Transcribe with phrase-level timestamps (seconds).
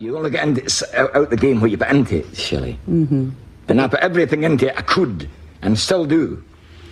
[0.00, 2.78] You only get into, out, the game what you put into it, Shelley.
[2.88, 3.30] Mm-hmm.
[3.68, 5.28] And I put everything into it I could
[5.60, 6.42] and still do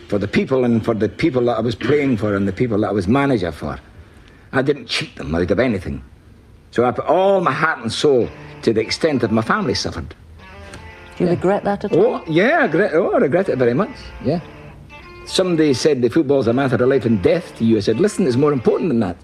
[0.08, 2.79] for the people and for the people that I was playing for and the people
[2.80, 3.80] that I was manager for.
[4.52, 6.04] I didn't cheat them out of anything.
[6.71, 8.29] So I put all my heart and soul
[8.62, 10.15] to the extent that my family suffered.
[11.17, 12.17] Do you regret that at all?
[12.17, 13.90] Oh, yeah, I regret, oh, I regret it very much.
[14.22, 14.40] Yeah.
[15.25, 17.79] Somebody said the football's a matter of life and death to you.
[17.79, 19.16] I said, listen, it's more important than that.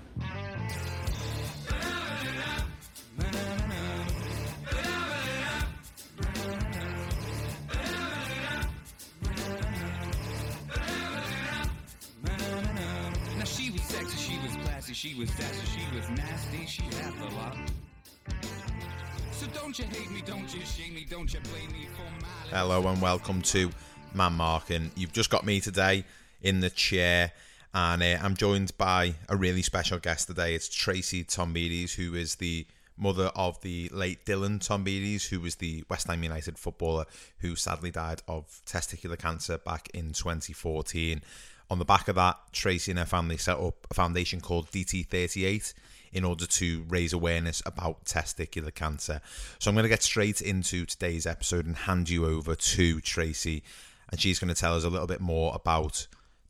[22.49, 23.71] Hello and welcome to
[24.15, 24.91] Man Marking.
[24.97, 26.05] You've just got me today
[26.41, 27.33] in the chair,
[27.75, 30.55] and uh, I'm joined by a really special guest today.
[30.55, 35.85] It's Tracy Tombides, who is the mother of the late Dylan Tombides, who was the
[35.91, 37.05] West Ham United footballer
[37.41, 41.21] who sadly died of testicular cancer back in 2014.
[41.71, 45.75] On the back of that, Tracy and her family set up a foundation called DT38
[46.15, 49.21] in order to raise awareness about testicular cancer.
[49.59, 53.63] So I'm going to get straight into today's episode and hand you over to Tracy,
[54.11, 56.07] and she's going to tell us a little bit more about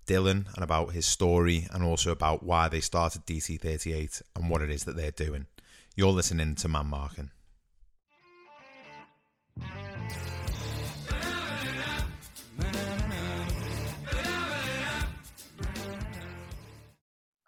[0.07, 4.71] Dylan and about his story and also about why they started DT38 and what it
[4.71, 5.47] is that they're doing.
[5.97, 7.31] You're listening to Man Marking.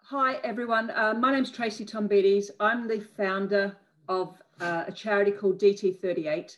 [0.09, 0.89] Hi, everyone.
[0.91, 2.49] Uh, my name's Tracy Tombides.
[2.61, 3.75] I'm the founder
[4.07, 6.55] of uh, a charity called DT38.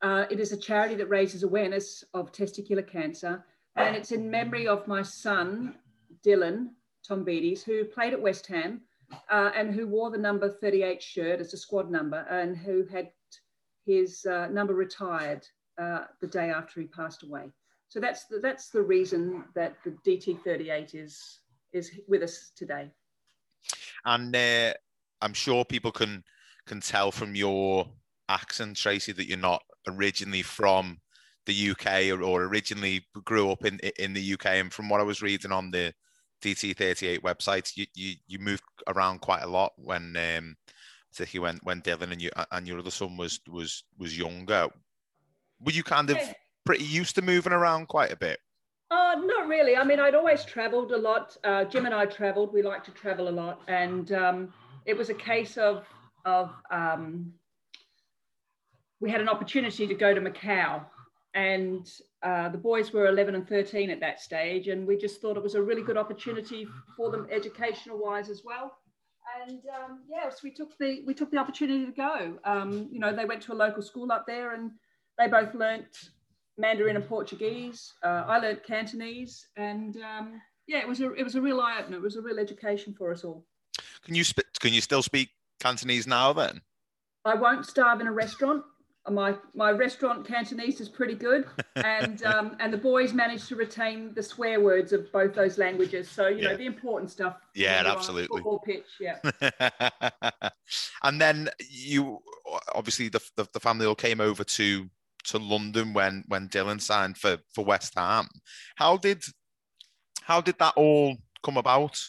[0.00, 4.68] Uh, it is a charity that raises awareness of testicular cancer, and it's in memory
[4.68, 5.74] of my son,
[6.24, 6.68] Dylan
[7.04, 8.82] Tombides, who played at West Ham
[9.28, 13.10] uh, and who wore the number 38 shirt as a squad number and who had
[13.84, 15.44] his uh, number retired
[15.78, 17.50] uh, the day after he passed away.
[17.88, 21.40] So that's the, that's the reason that the DT38 is
[21.74, 22.90] is with us today.
[24.04, 24.72] And uh,
[25.20, 26.22] I'm sure people can
[26.66, 27.86] can tell from your
[28.28, 30.98] accent, Tracy, that you're not originally from
[31.46, 34.46] the UK or, or originally grew up in in the UK.
[34.46, 35.92] And from what I was reading on the
[36.42, 40.56] DT38 website, you you, you moved around quite a lot when um,
[41.12, 44.68] particularly when when Dylan and you and your other son was was was younger.
[45.60, 46.18] Were you kind of
[46.66, 48.38] pretty used to moving around quite a bit?
[49.16, 49.76] Not really.
[49.76, 51.36] I mean, I'd always traveled a lot.
[51.44, 52.52] Uh, Jim and I traveled.
[52.52, 54.52] We like to travel a lot, and um,
[54.86, 55.84] it was a case of
[56.24, 57.32] of um,
[59.00, 60.84] we had an opportunity to go to Macau,
[61.34, 61.90] and
[62.22, 65.42] uh, the boys were 11 and 13 at that stage, and we just thought it
[65.42, 68.78] was a really good opportunity for them, educational wise as well.
[69.46, 72.38] And um, yes, we took the we took the opportunity to go.
[72.44, 74.70] Um, you know, they went to a local school up there, and
[75.18, 76.10] they both learnt
[76.56, 77.92] Mandarin and Portuguese.
[78.02, 81.78] Uh, I learnt Cantonese, and um, yeah, it was a it was a real eye
[81.80, 81.96] opener.
[81.96, 83.44] It was a real education for us all.
[84.04, 86.32] Can you sp- can you still speak Cantonese now?
[86.32, 86.60] Then
[87.24, 88.64] I won't starve in a restaurant.
[89.10, 94.14] My my restaurant Cantonese is pretty good, and um, and the boys managed to retain
[94.14, 96.08] the swear words of both those languages.
[96.08, 96.52] So you Yeah.
[96.52, 97.36] know the important stuff.
[97.54, 98.38] Yeah, when you're on a absolutely.
[98.38, 99.18] Football pitch, yeah.
[101.02, 102.20] and then you
[102.74, 104.88] obviously the, the the family all came over to
[105.24, 108.28] to London when when Dylan signed for for West Ham.
[108.76, 109.22] How did
[110.22, 112.00] how did that all come about?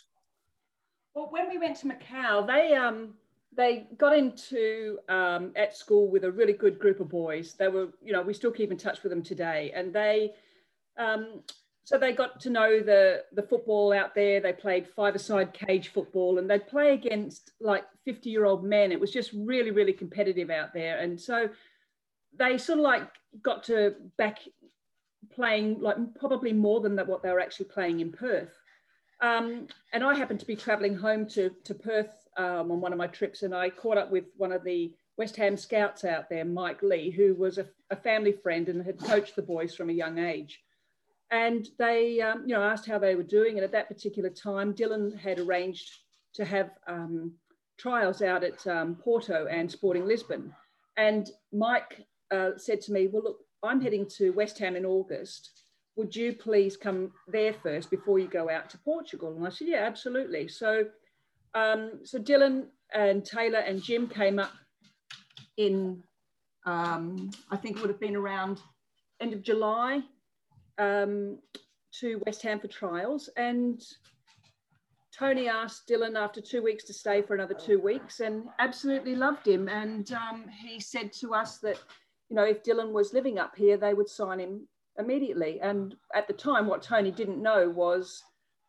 [1.13, 3.15] Well, when we went to Macau, they um
[3.55, 7.53] they got into um, at school with a really good group of boys.
[7.53, 10.33] They were, you know, we still keep in touch with them today, and they
[10.97, 11.41] um,
[11.83, 14.39] so they got to know the the football out there.
[14.41, 18.91] They played five-a-side cage football, and they'd play against like fifty-year-old men.
[18.91, 21.49] It was just really, really competitive out there, and so
[22.37, 23.07] they sort of like
[23.41, 24.39] got to back
[25.33, 28.53] playing like probably more than that what they were actually playing in Perth.
[29.21, 32.97] Um, and I happened to be travelling home to, to Perth um, on one of
[32.97, 36.43] my trips, and I caught up with one of the West Ham scouts out there,
[36.43, 39.93] Mike Lee, who was a, a family friend and had coached the boys from a
[39.93, 40.61] young age.
[41.31, 43.55] And they, um, you know, asked how they were doing.
[43.55, 45.89] And at that particular time, Dylan had arranged
[46.33, 47.31] to have um,
[47.77, 50.53] trials out at um, Porto and Sporting Lisbon.
[50.97, 55.51] And Mike uh, said to me, "Well, look, I'm heading to West Ham in August.
[55.95, 59.67] Would you please come there first before you go out to Portugal?" And I said,
[59.67, 60.85] "Yeah, absolutely." So,
[61.53, 64.53] um, so Dylan and Taylor and Jim came up
[65.57, 66.03] in,
[66.65, 68.61] um, I think it would have been around
[69.19, 70.01] end of July,
[70.77, 71.39] um,
[71.99, 73.81] to West Ham for trials, and
[75.17, 79.47] Tony asked Dylan after two weeks to stay for another two weeks and absolutely loved
[79.47, 79.69] him.
[79.69, 81.81] And um, he said to us that,
[82.29, 84.67] you know, if Dylan was living up here, they would sign him
[84.97, 85.59] immediately.
[85.61, 88.23] And at the time, what Tony didn't know was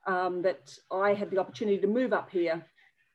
[0.07, 2.65] um, that I had the opportunity to move up here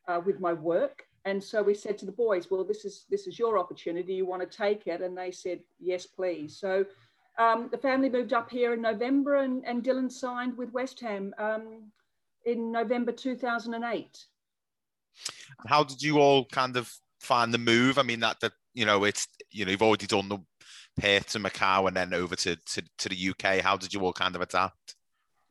[0.07, 1.03] uh, with my work.
[1.25, 4.13] And so we said to the boys, well, this is, this is your opportunity.
[4.13, 5.01] You want to take it?
[5.01, 6.57] And they said, yes, please.
[6.57, 6.85] So
[7.37, 11.33] um, the family moved up here in November and, and Dylan signed with West Ham
[11.37, 11.91] um,
[12.45, 14.25] in November 2008.
[15.67, 17.99] How did you all kind of find the move?
[17.99, 20.39] I mean, that, that you know, it's, you know, you've already done the
[20.99, 23.61] Perth to Macau and then over to, to, to the UK.
[23.61, 24.95] How did you all kind of adapt?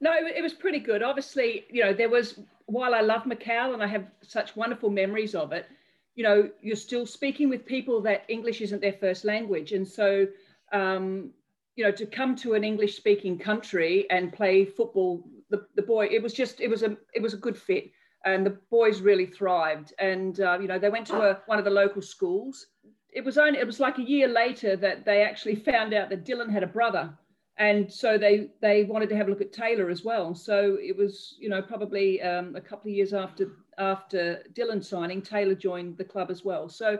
[0.00, 1.02] No, it, was pretty good.
[1.02, 5.34] Obviously, you know, there was, while I love Macau and I have such wonderful memories
[5.34, 5.66] of it,
[6.14, 9.72] you know, you're still speaking with people that English isn't their first language.
[9.72, 10.26] And so,
[10.72, 11.30] um,
[11.76, 16.06] you know, to come to an English speaking country and play football, the, the boy,
[16.06, 17.90] it was just, it was a, it was a good fit.
[18.24, 19.92] And the boys really thrived.
[19.98, 22.66] And, uh, you know, they went to a, one of the local schools.
[23.12, 26.24] It was only, it was like a year later that they actually found out that
[26.24, 27.12] Dylan had a brother.
[27.58, 30.34] And so they, they wanted to have a look at Taylor as well.
[30.34, 35.20] So it was, you know, probably um, a couple of years after, after Dylan signing,
[35.20, 36.68] Taylor joined the club as well.
[36.70, 36.98] So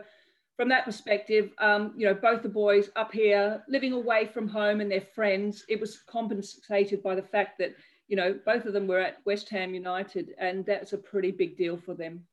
[0.57, 4.81] from that perspective, um, you know, both the boys up here living away from home
[4.81, 7.73] and their friends, it was compensated by the fact that,
[8.07, 11.57] you know, both of them were at West Ham United, and that's a pretty big
[11.57, 12.23] deal for them.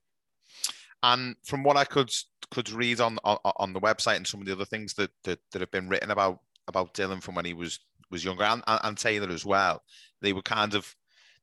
[1.03, 2.11] And from what I could
[2.51, 5.39] could read on on, on the website and some of the other things that, that
[5.53, 7.79] that have been written about about Dylan from when he was
[8.11, 9.83] was younger and, and Taylor as well,
[10.23, 10.95] they were kind of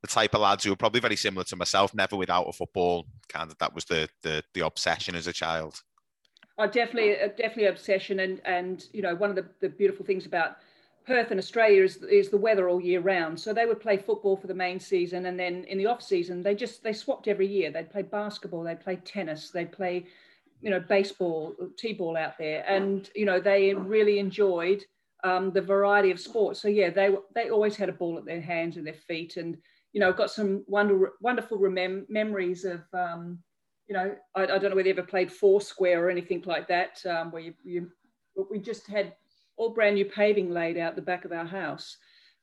[0.01, 3.07] the type of lads who were probably very similar to myself, never without a football.
[3.29, 5.81] Kind of that was the the the obsession as a child.
[6.57, 10.25] Oh, definitely, uh, definitely obsession, and and you know one of the, the beautiful things
[10.25, 10.57] about
[11.05, 13.39] Perth and Australia is is the weather all year round.
[13.39, 16.41] So they would play football for the main season, and then in the off season
[16.41, 17.71] they just they swapped every year.
[17.71, 20.05] They'd play basketball, they'd play tennis, they'd play,
[20.61, 24.83] you know, baseball, t-ball out there, and you know they really enjoyed
[25.23, 26.59] um, the variety of sports.
[26.61, 29.57] So yeah, they they always had a ball at their hands and their feet, and
[29.93, 32.81] you know got some wonder, wonderful remem- memories of.
[32.93, 33.39] Um,
[33.87, 37.05] you know, I, I, don't know whether you ever played Foursquare or anything like that,
[37.05, 37.91] um, where you, you,
[38.49, 39.13] we just had
[39.57, 41.97] all brand new paving laid out the back of our house.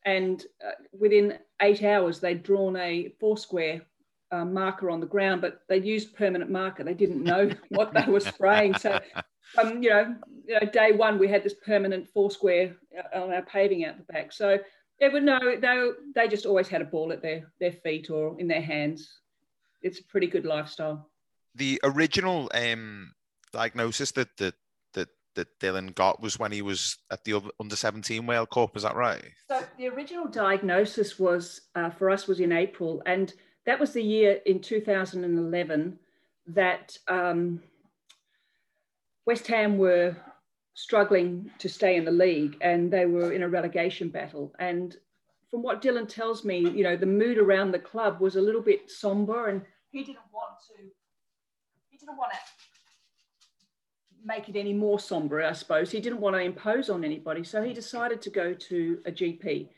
[0.04, 3.82] And uh, within eight hours, they'd drawn a Foursquare
[4.30, 6.82] uh, marker on the ground, but they used permanent marker.
[6.82, 8.74] They didn't know what they were spraying.
[8.74, 8.98] So,
[9.58, 10.16] um, you, know,
[10.46, 12.74] you know, day one, we had this permanent Foursquare
[13.14, 14.32] uh, on our paving out the back.
[14.32, 14.58] So
[14.98, 18.38] they would know, they, they just always had a ball at their, their feet or
[18.40, 19.18] in their hands.
[19.82, 21.08] It's a pretty good lifestyle
[21.54, 23.12] the original um,
[23.52, 24.54] diagnosis that, that
[25.34, 28.76] that Dylan got was when he was at the under seventeen World Cup.
[28.76, 29.24] Is that right?
[29.48, 33.32] So the original diagnosis was uh, for us was in April, and
[33.66, 35.98] that was the year in two thousand and eleven
[36.46, 37.62] that um,
[39.26, 40.16] West Ham were
[40.74, 44.54] struggling to stay in the league, and they were in a relegation battle.
[44.58, 44.96] And
[45.50, 48.62] from what Dylan tells me, you know, the mood around the club was a little
[48.62, 50.82] bit somber, and he didn't want to
[51.90, 52.38] he didn't want to
[54.24, 55.90] make it any more somber, I suppose.
[55.90, 59.68] He didn't want to impose on anybody, so he decided to go to a GP.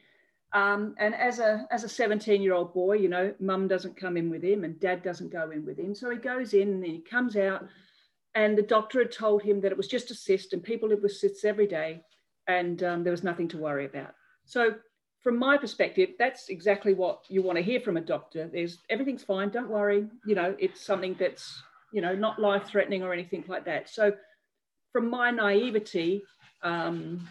[0.53, 4.17] Um, and as a as a 17 year old boy, you know, mum doesn't come
[4.17, 5.95] in with him and dad doesn't go in with him.
[5.95, 7.67] So he goes in and he comes out,
[8.35, 11.03] and the doctor had told him that it was just a cyst and people live
[11.03, 12.03] with cysts every day,
[12.47, 14.15] and um, there was nothing to worry about.
[14.45, 14.75] So
[15.23, 18.49] from my perspective, that's exactly what you want to hear from a doctor.
[18.53, 20.07] There's everything's fine, don't worry.
[20.25, 21.63] You know, it's something that's
[21.95, 23.89] you know, not life threatening or anything like that.
[23.89, 24.13] So,
[24.95, 26.23] from my naivety,
[26.63, 27.29] um,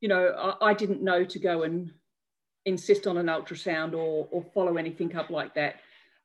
[0.00, 1.92] you know, I, I, didn't know to go and
[2.66, 5.76] insist on an ultrasound or, or follow anything up like that.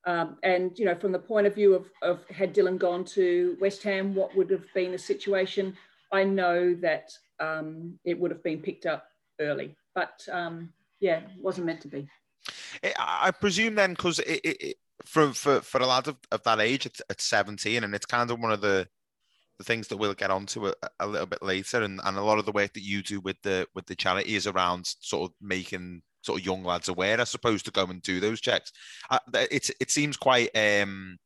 [0.06, 3.56] Um, and, you know, from the point of view of, of had Dylan gone to
[3.62, 5.78] West Ham, what would have been the situation?
[6.12, 9.06] I know that um, it would have been picked up
[9.40, 12.10] early, but um, yeah, it wasn't meant to be.
[12.98, 16.86] I presume then, because it, it, for for for a lad of, of that age
[16.86, 18.88] at, at 17 and it's kind of one of the
[19.58, 22.40] the things that we'll get onto a, a little bit later and, and a lot
[22.40, 25.36] of the work that you do with the with the charity is around sort of
[25.42, 28.72] making sort of young lads aware i suppose to go and do those checks.
[29.10, 29.20] Uh,
[29.52, 31.18] it's it seems quite um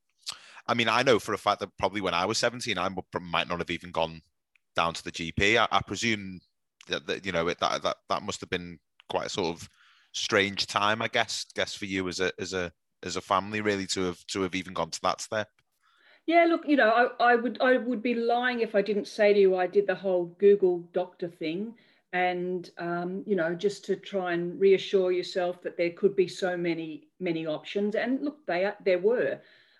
[0.68, 2.90] i mean i know for a fact that probably when i was 17 i
[3.22, 4.22] might not have even gone
[4.76, 6.40] down to the gp i, I presume
[6.88, 8.80] that, that you know it, that, that that must have been
[9.10, 9.70] quite a sort of
[10.14, 12.72] strange time i guess guess for you as a as a
[13.04, 15.48] as a family really to have to have even gone to that step
[16.28, 19.34] yeah look you know I, I would i would be lying if i didn't say
[19.34, 21.74] to you i did the whole google doctor thing.
[22.14, 26.56] And um, you know just to try and reassure yourself that there could be so
[26.56, 27.96] many many options.
[27.96, 29.40] And look they there were.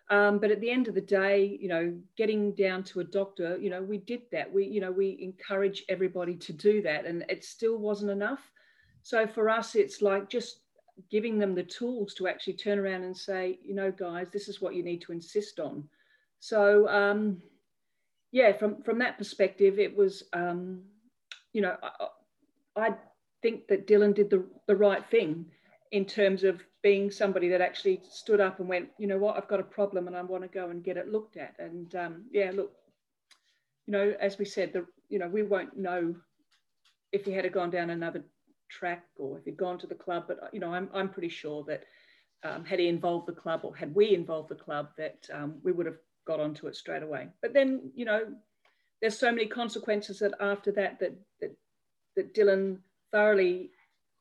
[0.10, 3.58] Um, but at the end of the day you know getting down to a doctor
[3.58, 4.54] you know we did that.
[4.54, 8.52] We you know we encourage everybody to do that and it still wasn't enough.
[9.04, 10.60] So for us it's like just
[11.10, 14.62] giving them the tools to actually turn around and say you know guys this is
[14.62, 15.88] what you need to insist on
[16.40, 17.42] so um,
[18.32, 20.82] yeah from from that perspective it was um,
[21.54, 22.08] you know I,
[22.76, 22.96] I
[23.42, 25.46] think that Dylan did the, the right thing
[25.92, 29.48] in terms of being somebody that actually stood up and went, you know what, I've
[29.48, 31.56] got a problem and I want to go and get it looked at.
[31.60, 32.72] And um, yeah, look,
[33.86, 36.16] you know, as we said, the you know we won't know
[37.12, 38.24] if he had gone down another
[38.70, 41.64] track or if he'd gone to the club, but you know, I'm I'm pretty sure
[41.68, 41.84] that
[42.44, 45.72] um, had he involved the club or had we involved the club, that um, we
[45.72, 47.30] would have got onto it straight away.
[47.42, 48.26] But then, you know,
[49.02, 51.56] there's so many consequences that after that that that
[52.16, 52.80] that Dylan
[53.12, 53.72] thoroughly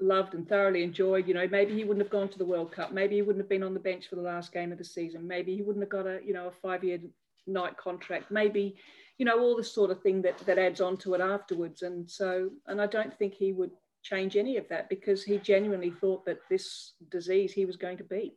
[0.01, 1.27] loved and thoroughly enjoyed.
[1.27, 2.93] You know, maybe he wouldn't have gone to the World Cup.
[2.93, 5.27] Maybe he wouldn't have been on the bench for the last game of the season.
[5.27, 7.01] Maybe he wouldn't have got a you know a five year
[7.47, 8.31] night contract.
[8.31, 8.77] Maybe
[9.19, 11.83] you know all this sort of thing that that adds on to it afterwards.
[11.83, 13.73] And so, and I don't think he would
[14.03, 18.05] change any of that because he genuinely thought that this disease he was going to
[18.05, 18.35] beat.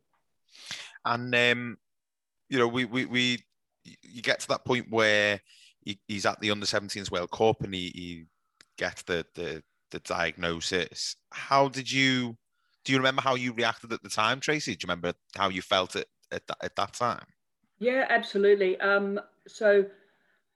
[1.06, 1.78] And um,
[2.50, 3.40] you know, we we we
[4.02, 5.40] you get to that point where
[5.82, 8.26] he, he's at the under 17s World Cup and he, he
[8.78, 11.16] get the the the diagnosis.
[11.32, 12.38] How did you
[12.86, 14.76] do you remember how you reacted at the time, Tracy?
[14.76, 17.26] Do you remember how you felt it at that, at that time?
[17.78, 18.80] Yeah, absolutely.
[18.80, 19.86] Um, so,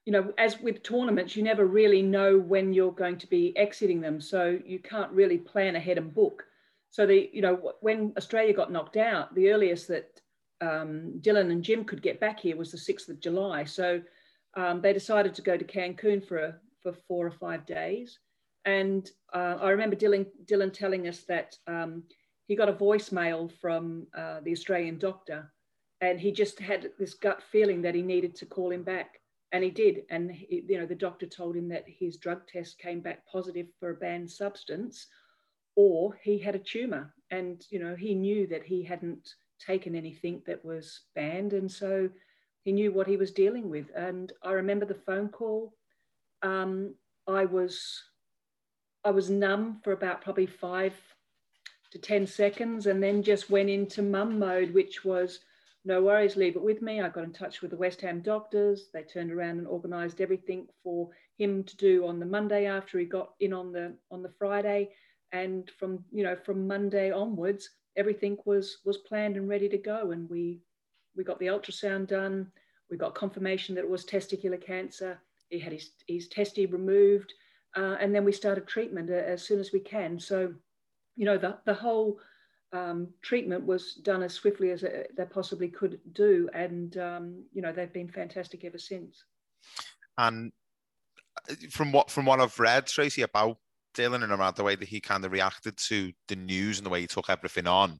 [0.05, 4.01] you know, as with tournaments, you never really know when you're going to be exiting
[4.01, 4.19] them.
[4.19, 6.43] So you can't really plan ahead and book.
[6.89, 10.21] So the, you know, when Australia got knocked out, the earliest that
[10.63, 13.63] um, Dylan and Jim could get back here was the 6th of July.
[13.65, 14.01] So
[14.55, 18.19] um, they decided to go to Cancun for a, for four or five days.
[18.65, 22.03] And uh, I remember Dylan, Dylan telling us that um,
[22.47, 25.51] he got a voicemail from uh, the Australian doctor,
[26.01, 29.19] and he just had this gut feeling that he needed to call him back,
[29.51, 30.03] and he did.
[30.09, 33.67] And he, you know, the doctor told him that his drug test came back positive
[33.79, 35.07] for a banned substance,
[35.75, 39.27] or he had a tumor, and you know, he knew that he hadn't
[39.59, 42.09] taken anything that was banned, and so
[42.63, 43.87] he knew what he was dealing with.
[43.95, 45.73] And I remember the phone call.
[46.41, 46.95] Um,
[47.27, 48.03] I was
[49.05, 50.93] I was numb for about probably five
[51.91, 55.39] to 10 seconds and then just went into mum mode, which was
[55.85, 57.01] no worries, leave it with me.
[57.01, 58.87] I got in touch with the West Ham doctors.
[58.93, 63.05] They turned around and organised everything for him to do on the Monday after he
[63.05, 64.91] got in on the on the Friday.
[65.33, 70.11] And from you know from Monday onwards, everything was was planned and ready to go.
[70.11, 70.61] And we
[71.15, 72.51] we got the ultrasound done.
[72.89, 75.19] We got confirmation that it was testicular cancer.
[75.49, 77.33] He had his, his testy removed.
[77.75, 80.19] Uh, and then we started treatment uh, as soon as we can.
[80.19, 80.53] So,
[81.15, 82.19] you know, the, the whole
[82.71, 86.49] um, treatment was done as swiftly as they possibly could do.
[86.53, 89.23] And, um, you know, they've been fantastic ever since.
[90.17, 90.51] And
[91.49, 93.57] uh, from what from what I've read, Tracy, about
[93.93, 96.89] Dylan and around the way that he kind of reacted to the news and the
[96.89, 97.99] way he took everything on,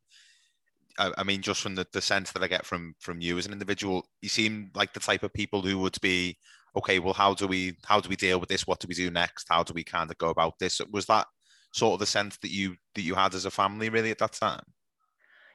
[0.97, 3.45] I, I mean, just from the, the sense that I get from from you as
[3.45, 6.37] an individual, you seem like the type of people who would be
[6.75, 8.67] okay, well, how do we how do we deal with this?
[8.67, 9.47] What do we do next?
[9.49, 10.81] How do we kind of go about this?
[10.91, 11.27] Was that
[11.73, 14.33] sort of the sense that you that you had as a family really at that
[14.33, 14.63] time?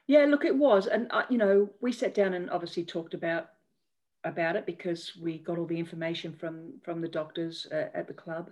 [0.07, 3.49] Yeah, look, it was, and uh, you know, we sat down and obviously talked about
[4.23, 8.13] about it because we got all the information from from the doctors uh, at the
[8.13, 8.51] club.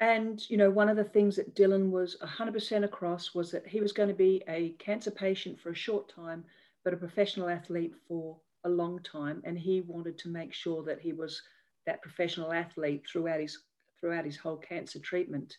[0.00, 3.80] And you know, one of the things that Dylan was 100% across was that he
[3.80, 6.42] was going to be a cancer patient for a short time,
[6.84, 11.00] but a professional athlete for a long time, and he wanted to make sure that
[11.00, 11.42] he was
[11.86, 13.58] that professional athlete throughout his
[14.00, 15.56] throughout his whole cancer treatment.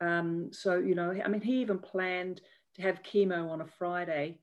[0.00, 2.42] Um, so you know, I mean, he even planned
[2.76, 4.38] to have chemo on a Friday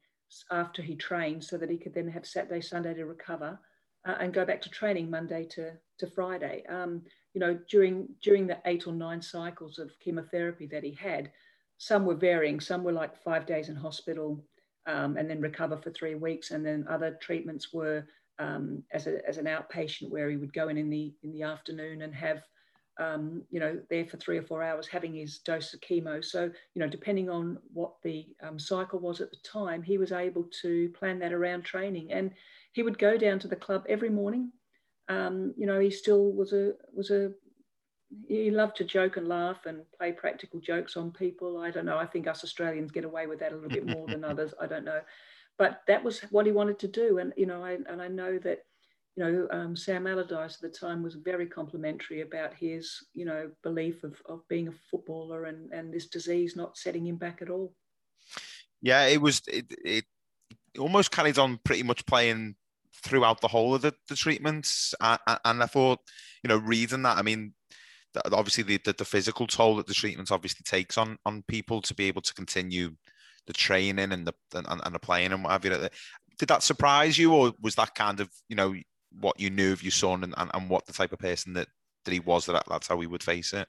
[0.52, 3.60] after he trained, so that he could then have Saturday, Sunday to recover,
[4.08, 6.64] uh, and go back to training Monday to to Friday.
[6.68, 7.04] Um,
[7.36, 11.30] you know, during during the eight or nine cycles of chemotherapy that he had,
[11.78, 12.62] some were varying.
[12.62, 14.42] Some were like five days in hospital
[14.88, 18.08] um, and then recover for three weeks, and then other treatments were
[18.40, 21.44] um, as, a, as an outpatient where he would go in in the in the
[21.44, 22.42] afternoon and have
[23.02, 26.24] um, you know there for three or four hours having his dose of chemo.
[26.24, 30.14] So you know depending on what the um, cycle was at the time he was
[30.14, 32.14] able to plan that around training.
[32.14, 32.32] And
[32.72, 34.54] he would go down to the club every morning
[35.10, 37.32] um, you know he still was a was a
[38.28, 41.60] he loved to joke and laugh and play practical jokes on people.
[41.60, 41.98] I don't know.
[41.98, 44.54] I think us australians get away with that a little bit more than others.
[44.62, 45.02] I don't know.
[45.58, 47.18] But that was what he wanted to do.
[47.18, 48.60] And you know I, and I know that
[49.16, 53.50] you know, um, Sam Allardyce at the time was very complimentary about his, you know,
[53.64, 57.50] belief of, of being a footballer and, and this disease not setting him back at
[57.50, 57.74] all.
[58.82, 60.06] Yeah, it was, it, it
[60.78, 62.56] almost carried on pretty much playing
[63.06, 64.94] throughout the whole of the, the treatments.
[65.00, 66.00] And, and I thought,
[66.44, 67.54] you know, reading that, I mean,
[68.32, 71.94] obviously the, the, the physical toll that the treatment obviously takes on on people to
[71.94, 72.92] be able to continue
[73.48, 75.90] the training and the and, and the playing and what have you.
[76.38, 78.76] Did that surprise you, or was that kind of you know
[79.20, 81.68] what you knew of your son and, and, and what the type of person that,
[82.04, 83.68] that he was that that's how he would face it?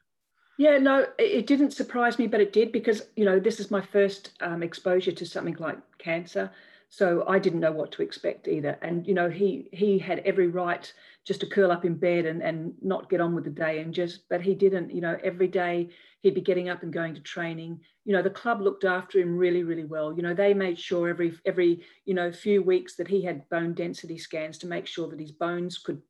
[0.59, 3.83] Yeah, no, it didn't surprise me, but it did because you know this is my
[3.83, 6.50] first um, exposure to something like cancer,
[6.88, 8.78] so I didn't know what to expect either.
[8.81, 10.90] And you know, he he had every right
[11.25, 13.93] just to curl up in bed and, and not get on with the day and
[13.93, 15.88] just but he didn't you know every day
[16.21, 17.81] he'd be getting up and going to training.
[18.05, 20.14] You know the club looked after him really really well.
[20.16, 23.75] You know they made sure every every you know few weeks that he had bone
[23.75, 26.00] density scans to make sure that his bones could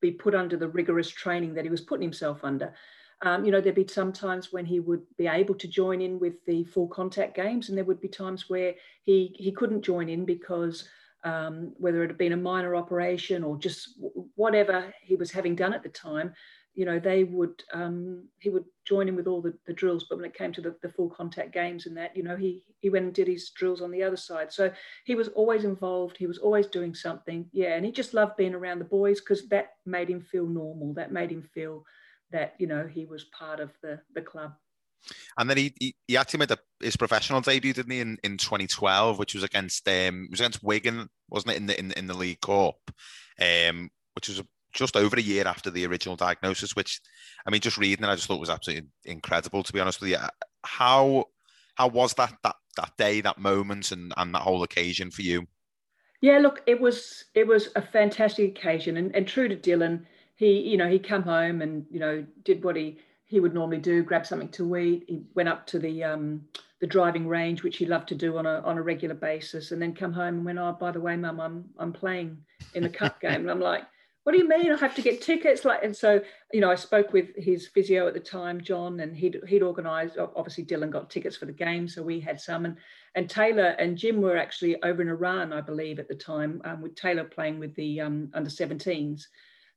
[0.00, 2.74] be put under the rigorous training that he was putting himself under
[3.24, 6.18] um, you know there'd be some times when he would be able to join in
[6.18, 10.08] with the full contact games and there would be times where he he couldn't join
[10.08, 10.88] in because
[11.24, 13.98] um, whether it had been a minor operation or just
[14.36, 16.34] whatever he was having done at the time,
[16.74, 20.06] you know, they would um, he would join in with all the, the drills.
[20.08, 22.62] But when it came to the, the full contact games and that, you know, he
[22.80, 24.52] he went and did his drills on the other side.
[24.52, 24.70] So
[25.04, 26.16] he was always involved.
[26.18, 27.46] He was always doing something.
[27.52, 30.92] Yeah, and he just loved being around the boys because that made him feel normal.
[30.94, 31.84] That made him feel
[32.32, 34.52] that you know he was part of the the club.
[35.38, 38.38] And then he, he, he actually made a, his professional debut, didn't he, in, in
[38.38, 42.16] 2012, which was against um, was against Wigan, wasn't it, in the in, in the
[42.16, 42.78] League Cup,
[43.40, 46.74] um, which was just over a year after the original diagnosis.
[46.74, 47.00] Which,
[47.46, 49.62] I mean, just reading it, I just thought was absolutely incredible.
[49.62, 50.18] To be honest with you,
[50.64, 51.26] how
[51.74, 55.46] how was that that that day, that moment, and and that whole occasion for you?
[56.20, 60.60] Yeah, look, it was it was a fantastic occasion, and, and true to Dylan, he
[60.60, 64.02] you know he come home and you know did what he he would normally do,
[64.02, 65.04] grab something to eat.
[65.08, 66.42] He went up to the um,
[66.80, 69.80] the driving range, which he loved to do on a on a regular basis, and
[69.80, 72.38] then come home and went, oh, by the way, mum, I'm I'm playing
[72.74, 73.84] in the cup game, and I'm like,
[74.24, 74.70] what do you mean?
[74.70, 75.64] I have to get tickets?
[75.64, 76.20] Like, and so
[76.52, 80.18] you know, I spoke with his physio at the time, John, and he'd he'd organised.
[80.18, 82.76] Obviously, Dylan got tickets for the game, so we had some, and
[83.14, 86.82] and Taylor and Jim were actually over in Iran, I believe, at the time, um,
[86.82, 89.26] with Taylor playing with the um, under 17s,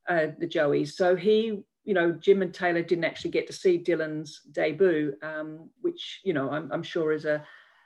[0.08, 0.94] uh, the Joeys.
[0.94, 5.70] So he you know, Jim and Taylor didn't actually get to see Dylan's debut, um,
[5.80, 7.42] which you know I'm, I'm, sure is a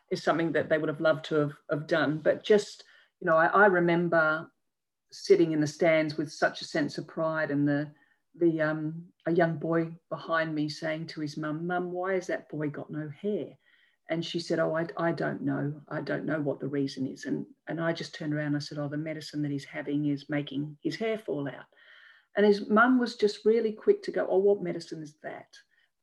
[0.10, 2.18] is something that they would have loved to have, have done.
[2.18, 2.84] But just
[3.20, 4.50] you know, I, I, remember
[5.12, 7.92] sitting in the stands with such a sense of pride, and the
[8.40, 12.50] the um, a young boy behind me saying to his mum, "Mum, why has that
[12.50, 13.50] boy got no hair?"
[14.10, 15.80] And she said, "Oh, I, I don't know.
[15.90, 18.60] I don't know what the reason is." And and I just turned around and I
[18.62, 21.66] said, "Oh, the medicine that he's having is making his hair fall out."
[22.38, 25.48] And his mum was just really quick to go, Oh, what medicine is that?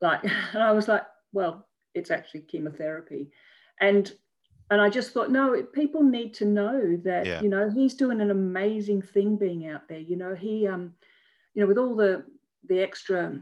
[0.01, 3.31] Like, and I was like, Well, it's actually chemotherapy.
[3.81, 4.13] And
[4.71, 7.41] and I just thought, no, people need to know that, yeah.
[7.41, 9.99] you know, he's doing an amazing thing being out there.
[9.99, 10.93] You know, he um,
[11.55, 12.25] you know, with all the
[12.69, 13.41] the extra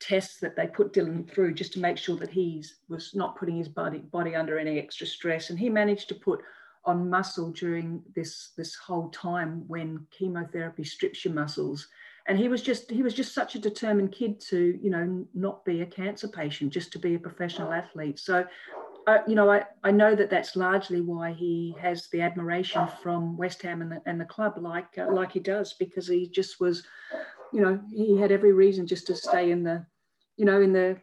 [0.00, 3.56] tests that they put Dylan through just to make sure that he's was not putting
[3.56, 5.50] his body body under any extra stress.
[5.50, 6.40] And he managed to put
[6.84, 11.88] on muscle during this this whole time when chemotherapy strips your muscles
[12.26, 15.64] and he was just he was just such a determined kid to you know not
[15.64, 18.18] be a cancer patient just to be a professional athlete.
[18.18, 18.46] So
[19.26, 23.60] you know I, I know that that's largely why he has the admiration from west
[23.62, 26.84] ham and the, and the club like uh, like he does because he just was
[27.52, 29.84] you know he had every reason just to stay in the
[30.36, 30.96] you know in the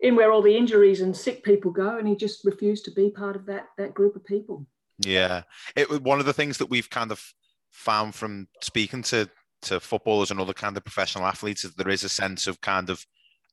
[0.00, 3.10] in where all the injuries and sick people go and he just refused to be
[3.10, 4.66] part of that that group of people.
[4.98, 5.42] Yeah.
[5.74, 7.22] It one of the things that we've kind of
[7.70, 9.28] found from speaking to
[9.66, 12.90] to footballers and other kind of professional athletes is there is a sense of kind
[12.90, 13.04] of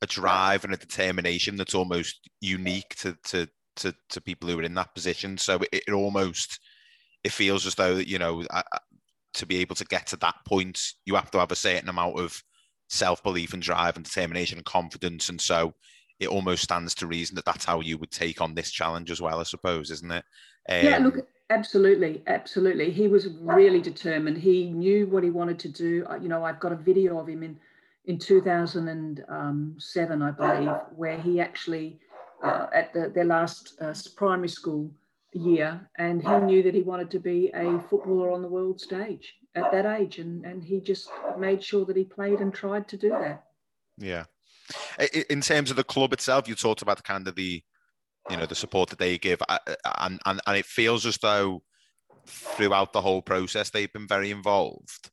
[0.01, 4.63] a drive and a determination that's almost unique to to to, to people who are
[4.63, 5.35] in that position.
[5.37, 6.59] So it, it almost
[7.23, 8.43] it feels as though you know
[9.33, 12.19] to be able to get to that point, you have to have a certain amount
[12.19, 12.41] of
[12.89, 15.29] self belief and drive and determination and confidence.
[15.29, 15.73] And so
[16.19, 19.21] it almost stands to reason that that's how you would take on this challenge as
[19.21, 20.23] well, I suppose, isn't it?
[20.69, 22.89] Um, yeah, look, Absolutely, absolutely.
[22.89, 24.37] He was really determined.
[24.37, 26.05] He knew what he wanted to do.
[26.21, 27.59] You know, I've got a video of him in
[28.05, 31.99] in 2007, I believe, where he actually
[32.43, 34.91] uh, at the, their last uh, primary school
[35.31, 39.35] year, and he knew that he wanted to be a footballer on the world stage
[39.55, 42.97] at that age, and and he just made sure that he played and tried to
[42.97, 43.43] do that.
[43.97, 44.25] Yeah.
[45.29, 47.61] In terms of the club itself, you talked about kind of the
[48.29, 49.41] you know the support that they give
[49.99, 51.61] and and, and it feels as though
[52.25, 55.11] throughout the whole process they've been very involved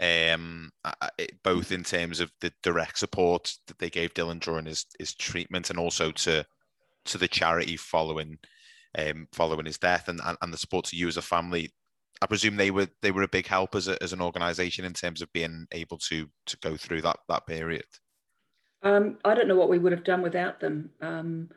[0.00, 0.70] um,
[1.44, 5.70] both in terms of the direct support that they gave Dylan during his, his treatment
[5.70, 6.44] and also to
[7.04, 8.38] to the charity following
[8.96, 11.70] um, following his death and, and, and the support to you as a family.
[12.20, 14.92] I presume they were they were a big help as, a, as an organisation in
[14.92, 17.84] terms of being able to to go through that that period.
[18.82, 20.90] Um, I don't know what we would have done without them.
[21.00, 21.50] Um,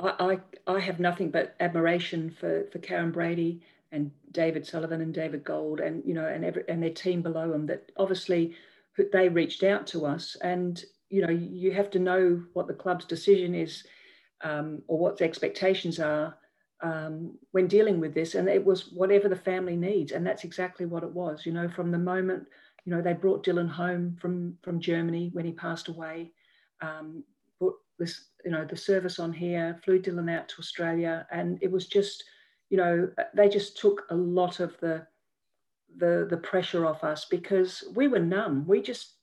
[0.00, 5.44] I, I, have nothing but admiration for for Karren Brady and David Sullivan and David
[5.44, 8.54] Gold and you know and every, and their team below them that obviously
[9.12, 10.36] they reached out to us.
[10.42, 13.84] And you know you have to know what the club's decision is
[14.42, 16.36] um, or what the expectations are
[16.80, 18.36] um, when dealing with this.
[18.36, 20.12] And it was whatever the family needs.
[20.12, 22.46] And that's exactly what it was you know from the moment
[22.84, 26.30] you know they brought Dylan home from from Germany when he passed away
[26.80, 27.24] um,
[27.98, 31.86] this you know the service on here flew Dylan out to Australia and it was
[31.86, 32.24] just
[32.70, 35.06] you know, they just took a lot of the
[35.96, 38.66] the the pressure off us because we were numb.
[38.66, 39.14] We just,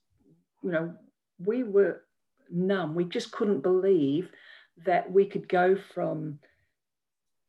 [0.62, 0.94] you know,
[1.38, 2.02] we were
[2.50, 2.94] numb.
[2.94, 4.30] We just couldn't believe
[4.84, 6.38] that we could go from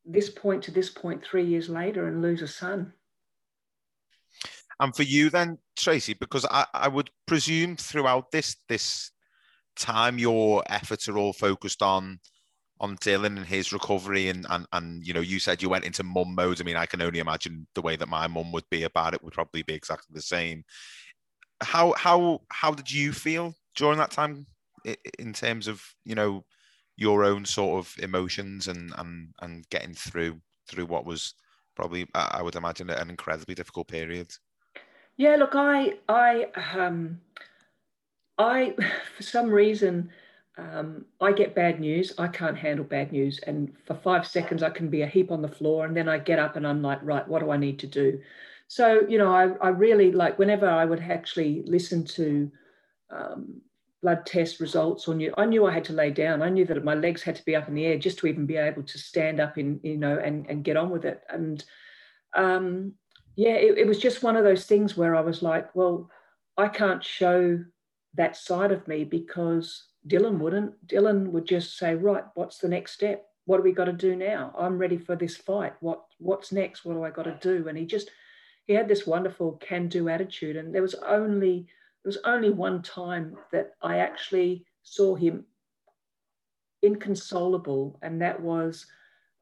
[0.06, 2.92] this point to this point three years later and lose a son.
[4.80, 9.10] And for you then, Tracy, because I, I would presume throughout this this
[9.78, 12.20] time your efforts are all focused on
[12.80, 16.02] on Dylan and his recovery and and and you know you said you went into
[16.02, 16.60] mum mode.
[16.60, 19.22] I mean, I can only imagine the way that my mum would be about it
[19.22, 20.64] would probably be exactly the same.
[21.60, 24.46] How how how did you feel during that time
[25.18, 26.44] in terms of you know
[26.96, 31.34] your own sort of emotions and and and getting through through what was
[31.74, 34.30] probably I would imagine an incredibly difficult period.
[35.16, 37.20] Yeah, look, I I um
[38.38, 38.74] I
[39.16, 40.10] for some reason
[40.58, 42.12] um, I get bad news.
[42.18, 43.38] I can't handle bad news.
[43.46, 45.86] And for five seconds, I can be a heap on the floor.
[45.86, 48.20] And then I get up and I'm like, right, what do I need to do?
[48.66, 52.50] So, you know, I, I really like whenever I would actually listen to
[53.10, 53.60] um,
[54.02, 56.42] blood test results or new, I knew I had to lay down.
[56.42, 58.44] I knew that my legs had to be up in the air just to even
[58.44, 61.22] be able to stand up in, you know, and, and get on with it.
[61.30, 61.64] And
[62.34, 62.94] um,
[63.36, 66.10] yeah, it, it was just one of those things where I was like, well,
[66.56, 67.64] I can't show
[68.14, 70.86] that side of me because Dylan wouldn't.
[70.86, 73.26] Dylan would just say, right, what's the next step?
[73.44, 74.54] What do we got to do now?
[74.58, 75.74] I'm ready for this fight.
[75.80, 76.84] What what's next?
[76.84, 77.68] What do I got to do?
[77.68, 78.10] And he just
[78.66, 80.56] he had this wonderful can-do attitude.
[80.56, 81.66] And there was only
[82.04, 85.44] there was only one time that I actually saw him
[86.82, 88.86] inconsolable, and that was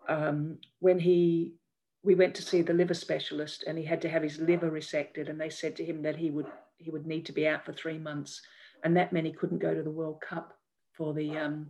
[0.09, 1.55] um, when he
[2.03, 5.29] we went to see the liver specialist, and he had to have his liver resected,
[5.29, 6.47] and they said to him that he would
[6.79, 8.41] he would need to be out for three months
[8.87, 10.57] and that meant he couldn't go to the World Cup
[10.93, 11.69] for the um,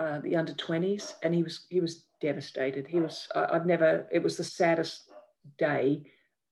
[0.00, 2.88] uh, the under 20s, and he was he was devastated.
[2.88, 5.12] He was I've never it was the saddest
[5.58, 6.02] day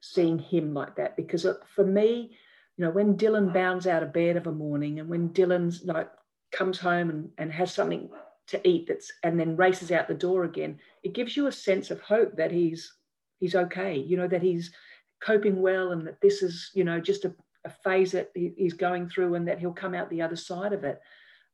[0.01, 2.31] seeing him like that because for me,
[2.77, 6.09] you know, when Dylan bounds out of bed of a morning and when Dylan's like
[6.53, 8.09] comes home and, and has something
[8.47, 11.91] to eat that's and then races out the door again, it gives you a sense
[11.91, 12.95] of hope that he's
[13.41, 14.71] he's okay, you know, that he's
[15.21, 17.35] coping well and that this is, you know, just a,
[17.65, 20.85] a phase that he's going through and that he'll come out the other side of
[20.85, 21.01] it.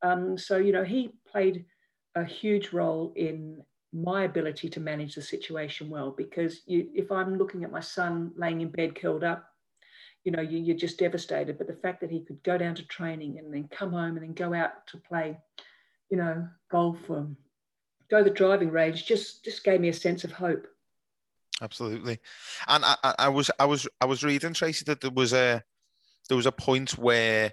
[0.02, 1.64] Um, so, you know, he played
[2.14, 3.62] a huge role in
[3.92, 8.32] my ability to manage the situation well because you, if I'm looking at my son
[8.36, 9.48] laying in bed curled up,
[10.24, 11.58] you know, you, you're just devastated.
[11.58, 14.22] But the fact that he could go down to training and then come home and
[14.22, 15.38] then go out to play,
[16.10, 17.28] you know, golf or
[18.10, 20.66] go the driving range just just gave me a sense of hope.
[21.62, 22.18] Absolutely,
[22.66, 25.62] and I, I was I was I was reading Tracy that there was a
[26.28, 27.52] there was a point where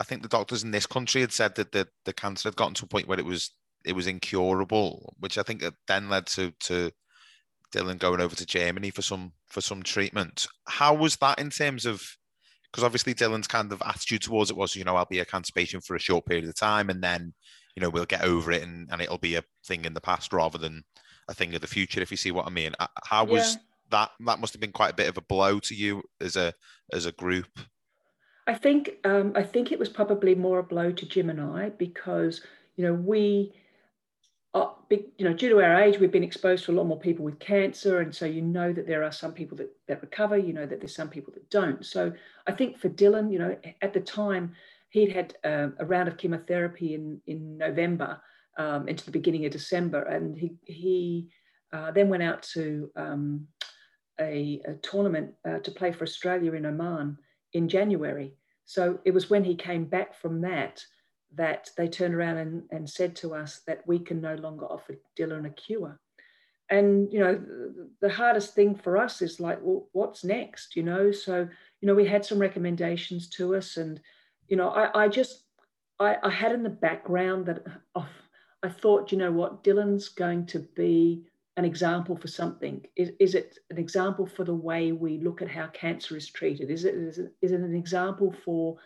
[0.00, 2.74] I think the doctors in this country had said that the, the cancer had gotten
[2.74, 3.50] to a point where it was
[3.84, 6.90] it was incurable, which I think then led to to
[7.72, 10.46] Dylan going over to Germany for some for some treatment.
[10.66, 12.16] How was that in terms of
[12.70, 15.52] because obviously Dylan's kind of attitude towards it was, you know, I'll be a cancer
[15.54, 17.34] patient for a short period of time and then,
[17.74, 20.32] you know, we'll get over it and, and it'll be a thing in the past
[20.32, 20.84] rather than
[21.28, 22.74] a thing of the future, if you see what I mean.
[22.78, 23.60] Uh, how was yeah.
[23.90, 26.54] that that must have been quite a bit of a blow to you as a
[26.92, 27.48] as a group?
[28.50, 31.68] I think um, I think it was probably more a blow to Jim and I
[31.68, 32.40] because
[32.74, 33.52] you know we
[34.54, 36.98] are big, you know due to our age we've been exposed to a lot more
[36.98, 40.36] people with cancer and so you know that there are some people that, that recover
[40.36, 41.86] you know that there's some people that don't.
[41.86, 42.12] So
[42.48, 44.52] I think for Dylan you know at the time
[44.88, 48.20] he'd had uh, a round of chemotherapy in in November
[48.58, 51.28] um, into the beginning of December and he he
[51.72, 53.46] uh, then went out to um,
[54.20, 57.16] a, a, tournament uh, to play for Australia in Oman
[57.52, 58.34] in January
[58.70, 60.84] so it was when he came back from that
[61.34, 64.94] that they turned around and, and said to us that we can no longer offer
[65.18, 65.98] Dylan a cure.
[66.68, 67.44] And, you know,
[68.00, 70.76] the hardest thing for us is like, well, what's next?
[70.76, 71.48] You know, so,
[71.80, 74.00] you know, we had some recommendations to us, and
[74.46, 75.42] you know, I, I just
[75.98, 77.64] I, I had in the background that
[77.96, 78.08] oh,
[78.62, 81.24] I thought, you know what, Dylan's going to be
[81.56, 82.84] an example for something?
[82.96, 86.70] Is, is it an example for the way we look at how cancer is treated?
[86.70, 88.76] Is it, is it, is it an example for,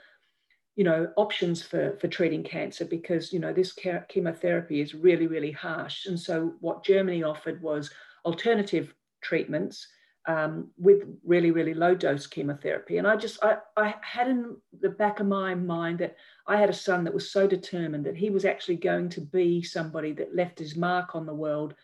[0.76, 2.84] you know, options for, for treating cancer?
[2.84, 3.76] Because, you know, this
[4.08, 6.06] chemotherapy is really, really harsh.
[6.06, 7.90] And so what Germany offered was
[8.24, 9.86] alternative treatments
[10.26, 12.96] um, with really, really low dose chemotherapy.
[12.96, 16.70] And I just, I, I had in the back of my mind that I had
[16.70, 20.34] a son that was so determined that he was actually going to be somebody that
[20.34, 21.74] left his mark on the world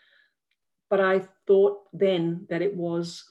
[0.90, 3.24] but I thought then that it was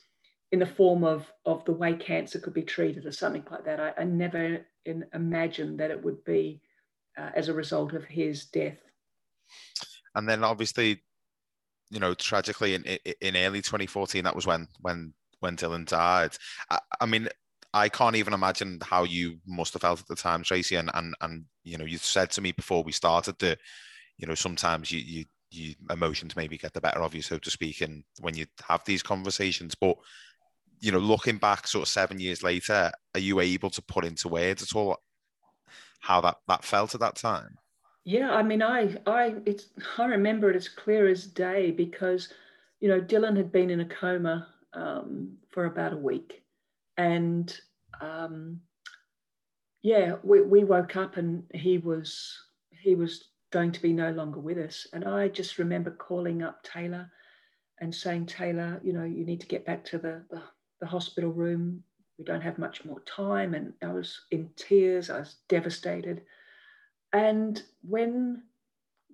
[0.52, 3.80] in the form of, of the way cancer could be treated or something like that.
[3.80, 6.62] I, I never in, imagined that it would be
[7.18, 8.80] uh, as a result of his death.
[10.16, 11.04] And then obviously,
[11.92, 12.84] you know, tragically in,
[13.22, 16.32] in early 2014, that was when, when, when Dylan died.
[16.72, 17.30] I, I mean,
[17.74, 20.76] I can't even imagine how you must have felt at the time, Tracy.
[20.76, 23.60] And, and, and, you know, you said to me before we started that,
[24.18, 27.50] you know, sometimes you, you, you emotions maybe get the better of you, so to
[27.52, 29.76] speak, and when you have these conversations.
[29.76, 29.98] But
[30.80, 34.30] you know, looking back sort of seven years later, are you able to put into
[34.30, 34.98] words at all
[36.00, 37.58] how that that felt at that time?
[38.06, 42.30] Yeah, I mean, I I it's I remember it as clear as day because
[42.80, 46.44] you know Dylan had been in a coma um, for about a week,
[46.98, 47.56] and
[48.02, 48.62] um,
[49.82, 52.38] yeah, we, we woke up and he was
[52.70, 54.88] he was going to be no longer with us.
[54.94, 57.10] And I just remember calling up Taylor
[57.80, 60.42] and saying, Taylor, you know, you need to get back to the, the,
[60.82, 61.84] the hospital room.
[62.18, 63.54] We don't have much more time.
[63.54, 66.22] And I was in tears, I was devastated.
[67.14, 68.44] And when,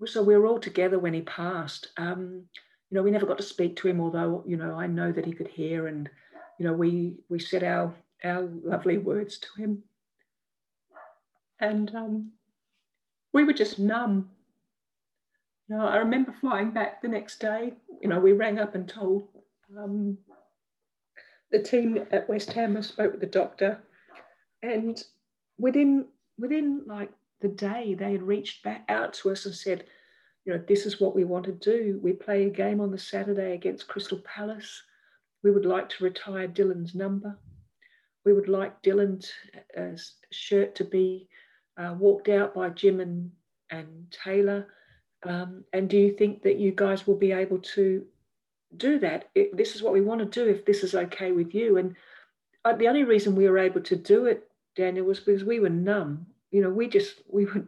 [0.06, 1.90] so we were all together when he passed.
[1.98, 2.44] Um,
[2.90, 5.26] you know, we never got to speak to him, although, you know, I know that
[5.26, 6.10] he could hear and,
[6.60, 7.94] you know, we, we said our,
[8.24, 9.84] our lovely words to him.
[11.60, 12.32] And um,
[13.36, 14.30] we were just numb.
[15.68, 17.74] You know, I remember flying back the next day.
[18.02, 19.28] You know, we rang up and told
[19.78, 20.18] um,
[21.52, 22.78] the team at West Ham.
[22.78, 23.84] I spoke with the doctor,
[24.64, 25.04] and
[25.60, 26.06] within
[26.40, 29.84] within like the day, they had reached back out to us and said,
[30.46, 32.00] you know, this is what we want to do.
[32.02, 34.82] We play a game on the Saturday against Crystal Palace.
[35.44, 37.38] We would like to retire Dylan's number.
[38.24, 39.30] We would like Dylan's
[39.78, 39.98] uh,
[40.32, 41.28] shirt to be
[41.78, 43.32] uh, walked out by Jim and,
[43.70, 44.68] and Taylor?
[45.24, 48.06] Um, and do you think that you guys will be able to
[48.78, 49.30] do that?
[49.36, 51.78] It, this is what we want to do if this is okay with you.
[51.78, 51.96] And
[52.64, 55.70] uh, the only reason we were able to do it, Daniel, was because we were
[55.70, 56.26] numb.
[56.52, 57.68] You know, we just, we were,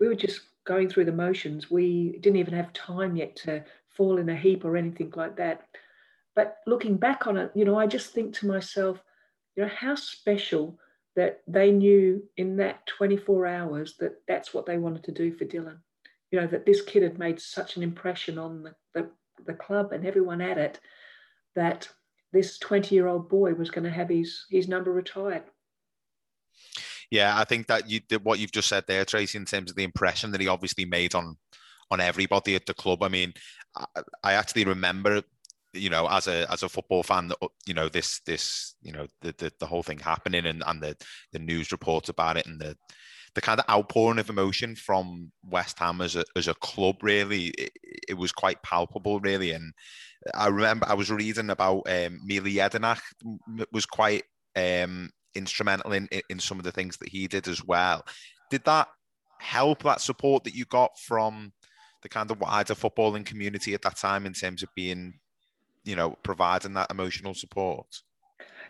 [0.00, 1.70] we were just going through the motions.
[1.70, 5.68] We didn't even have time yet to fall in a heap or anything like that.
[6.34, 9.02] But looking back on it, you know, I just think to myself,
[9.54, 10.78] you know, how special
[11.16, 15.44] that they knew in that 24 hours that that's what they wanted to do for
[15.44, 15.78] Dylan.
[16.30, 19.10] You know, that this kid had made such an impression on the, the,
[19.46, 20.80] the club and everyone at it
[21.54, 21.88] that
[22.32, 25.42] this 20 year old boy was going to have his, his number retired.
[27.10, 29.76] Yeah, I think that you did what you've just said there, Tracy, in terms of
[29.76, 31.36] the impression that he obviously made on
[31.90, 33.02] on everybody at the club.
[33.02, 33.34] I mean,
[33.76, 33.84] I,
[34.24, 35.22] I actually remember
[35.72, 39.06] you know, as a as a football fan, that you know this this you know
[39.20, 40.96] the the, the whole thing happening and and the
[41.32, 42.76] the news reports about it and the
[43.34, 47.46] the kind of outpouring of emotion from West Ham as a as a club really
[47.58, 47.72] it,
[48.10, 49.72] it was quite palpable really and
[50.34, 53.00] I remember I was reading about um, Mile Jedinak
[53.72, 58.04] was quite um, instrumental in in some of the things that he did as well.
[58.50, 58.88] Did that
[59.40, 61.52] help that support that you got from
[62.02, 65.14] the kind of wider footballing community at that time in terms of being
[65.84, 68.02] you know, providing that emotional support?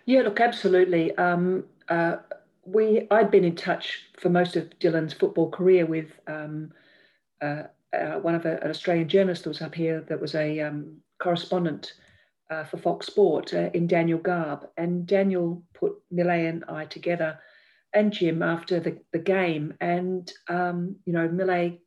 [0.07, 1.17] Yeah, look, absolutely.
[1.17, 2.17] Um, uh,
[2.65, 6.73] we I'd been in touch for most of Dylan's football career with um,
[7.41, 10.61] uh, uh, one of a, an Australian journalist that was up here that was a
[10.61, 11.95] um, correspondent
[12.51, 17.39] uh, for Fox Sport uh, in Daniel Garb, and Daniel put Mile and I together,
[17.95, 21.79] and Jim after the, the game, and um, you know Mile,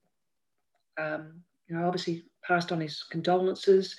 [0.98, 3.98] um, you know obviously passed on his condolences.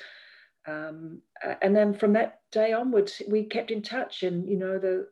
[0.66, 1.22] Um,
[1.62, 5.08] and then from that day onwards, we kept in touch, and you know, the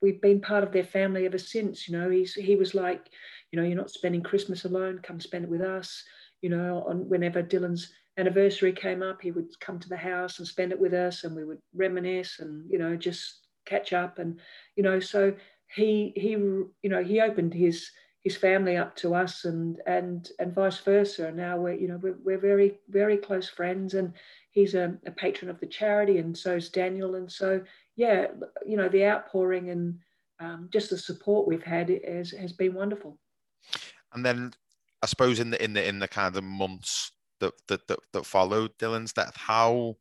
[0.00, 1.88] we've been part of their family ever since.
[1.88, 3.08] You know, he's he was like,
[3.50, 5.00] you know, you're not spending Christmas alone.
[5.02, 6.02] Come spend it with us.
[6.42, 10.46] You know, on whenever Dylan's anniversary came up, he would come to the house and
[10.46, 14.38] spend it with us, and we would reminisce and you know just catch up, and
[14.76, 15.34] you know, so
[15.74, 17.90] he he you know he opened his
[18.22, 21.98] his family up to us and and and vice versa and now we're you know
[22.00, 24.12] we're, we're very very close friends and
[24.52, 27.60] he's a, a, patron of the charity and so is daniel and so
[27.96, 28.26] yeah,
[28.66, 29.98] you know, the outpouring and
[30.40, 33.18] um, just the support we've had has, has been wonderful.
[34.12, 34.52] And then
[35.02, 38.26] I suppose in the in the in the kind of months that that that, that
[38.26, 39.96] followed Dylan's death, how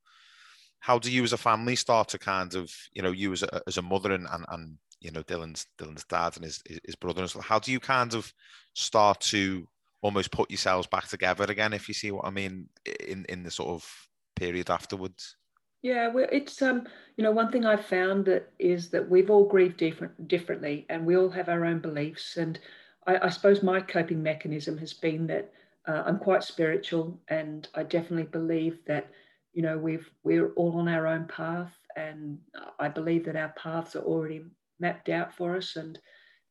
[0.79, 3.61] how do you as a family start to kind of you know you as a,
[3.67, 7.21] as a mother and, and and you know Dylan's Dylan's dad and his his brother
[7.21, 8.31] and stuff, how do you kind of
[8.73, 9.67] start to
[10.01, 12.67] almost put yourselves back together again if you see what I mean
[13.07, 15.35] in in the sort of period afterwards?
[15.81, 19.45] Yeah, well, it's um, you know, one thing I've found that is that we've all
[19.45, 22.37] grieved different differently, and we all have our own beliefs.
[22.37, 22.59] And
[23.07, 25.51] I, I suppose my coping mechanism has been that
[25.87, 29.09] uh, I'm quite spiritual, and I definitely believe that
[29.53, 32.37] you know we've we're all on our own path, and
[32.79, 34.43] I believe that our paths are already
[34.79, 35.97] mapped out for us, and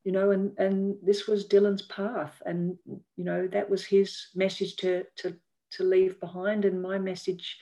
[0.03, 2.77] you know, and and this was Dylan's path, and
[3.17, 5.37] you know that was his message to to
[5.73, 7.59] to leave behind, and my message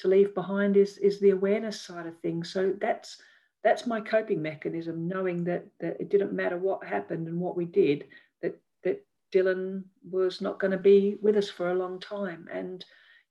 [0.00, 2.52] to leave behind is is the awareness side of things.
[2.52, 3.18] So that's
[3.62, 7.66] that's my coping mechanism, knowing that that it didn't matter what happened and what we
[7.66, 8.06] did,
[8.42, 12.48] that that Dylan was not going to be with us for a long time.
[12.52, 12.84] And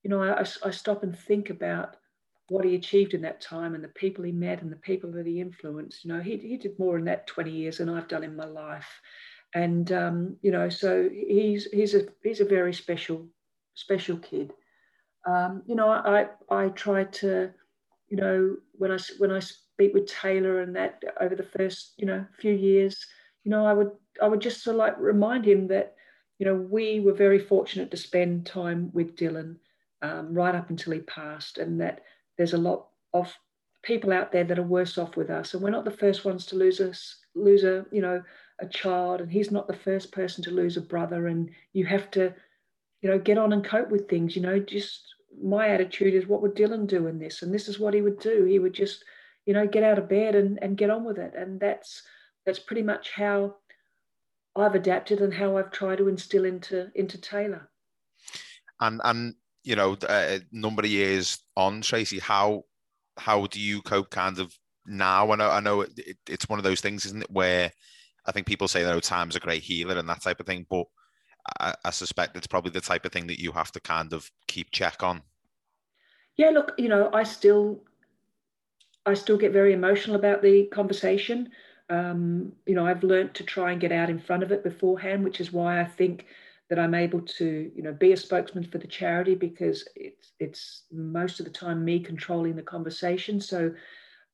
[0.03, 1.97] you know, I, I stop and think about
[2.47, 5.27] what he achieved in that time and the people he met and the people that
[5.27, 6.03] he influenced.
[6.03, 8.45] You know, he, he did more in that 20 years than I've done in my
[8.45, 8.87] life.
[9.53, 13.27] And um, you know, so he's he's a he's a very special
[13.73, 14.53] special kid
[15.29, 17.51] um, you know, I, I try to,
[18.11, 22.07] you know, when I, when I speak with Taylor and that over the first, you
[22.09, 22.95] know, few years,
[23.43, 23.91] you know, I would,
[24.23, 25.95] I would just sort of like remind him that,
[26.39, 29.57] you know, we were very fortunate to spend time with Dylan
[30.01, 32.01] um, right up until he passed, and that
[32.37, 33.33] there's a lot of
[33.83, 36.45] people out there that are worse off with us, and we're not the first ones
[36.45, 38.21] to lose us, lose a, you know,
[38.61, 42.09] a child, and he's not the first person to lose a brother, and you have
[42.11, 42.33] to,
[43.01, 44.35] you know, get on and cope with things.
[44.35, 45.01] You know, just
[45.41, 47.41] my attitude is, what would Dylan do in this?
[47.41, 48.45] And this is what he would do.
[48.45, 49.03] He would just,
[49.45, 51.33] you know, get out of bed and, and get on with it.
[51.35, 52.03] And that's
[52.45, 53.55] that's pretty much how
[54.55, 57.69] I've adapted and how I've tried to instill into into Taylor.
[58.79, 62.63] And and you know, a uh, number of years on, Tracy, how
[63.17, 64.53] how do you cope kind of
[64.85, 65.31] now?
[65.31, 67.71] I know I know it, it, it's one of those things, isn't it, where
[68.25, 70.85] I think people say, "Oh, time's a great healer" and that type of thing, but
[71.59, 74.29] I, I, suspect it's probably the type of thing that you have to kind of
[74.47, 75.21] keep check on.
[76.37, 77.83] Yeah, look, you know, I still,
[79.05, 81.49] I still get very emotional about the conversation.
[81.89, 85.23] Um, you know, I've learned to try and get out in front of it beforehand,
[85.23, 86.25] which is why I think
[86.69, 90.83] that I'm able to, you know, be a spokesman for the charity because it's it's
[90.91, 93.41] most of the time me controlling the conversation.
[93.41, 93.73] So,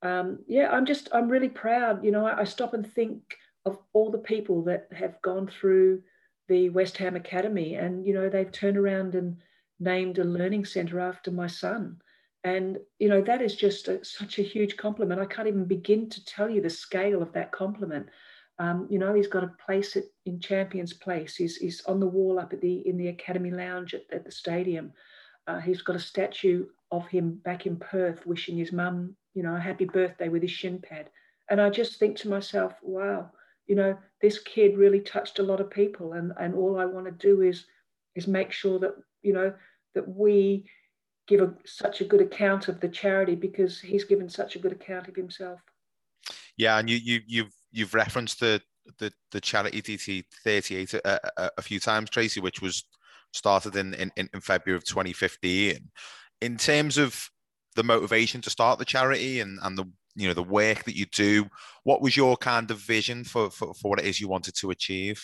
[0.01, 2.03] um, yeah, I'm just I'm really proud.
[2.03, 3.21] You know, I, I stop and think
[3.65, 6.03] of all the people that have gone through
[6.47, 9.37] the West Ham Academy, and you know they've turned around and
[9.79, 11.97] named a learning centre after my son,
[12.43, 15.21] and you know that is just a, such a huge compliment.
[15.21, 18.07] I can't even begin to tell you the scale of that compliment.
[18.57, 21.35] Um, you know, he's got a place at, in Champions Place.
[21.35, 24.31] He's, he's on the wall up at the in the Academy Lounge at, at the
[24.31, 24.93] stadium.
[25.47, 29.55] Uh, he's got a statue of him back in Perth, wishing his mum, you know,
[29.55, 31.09] a happy birthday with his shin pad.
[31.49, 33.29] And I just think to myself, wow,
[33.67, 37.05] you know, this kid really touched a lot of people, and and all I want
[37.05, 37.65] to do is
[38.15, 39.53] is make sure that you know
[39.93, 40.65] that we
[41.27, 44.71] give a, such a good account of the charity because he's given such a good
[44.71, 45.59] account of himself.
[46.57, 48.61] Yeah, and you you you've you've referenced the
[48.99, 52.83] the, the charity DT thirty eight a, a, a, few times, Tracy, which was
[53.33, 55.89] started in, in in February of twenty fifteen.
[56.41, 57.29] In terms of
[57.75, 61.05] the motivation to start the charity and and the you know the work that you
[61.07, 61.45] do
[61.83, 64.71] what was your kind of vision for, for, for what it is you wanted to
[64.71, 65.23] achieve?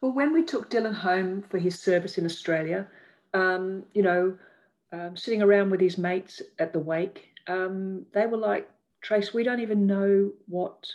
[0.00, 2.86] Well when we took dylan home for his service in australia
[3.34, 4.36] um, you know
[4.92, 8.68] um, sitting around with his mates at the wake um, they were like
[9.02, 10.86] trace we don't even know what